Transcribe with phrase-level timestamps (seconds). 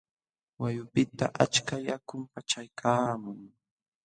[0.61, 3.39] Wayqupiqta achka yakum paqchaykaamun.